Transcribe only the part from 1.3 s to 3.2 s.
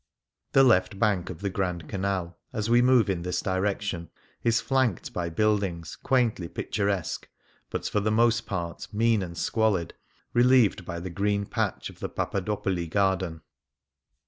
the Grand Canal, as we move